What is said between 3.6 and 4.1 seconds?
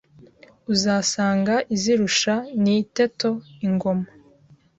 ingoma